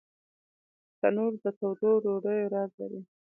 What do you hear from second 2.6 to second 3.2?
لري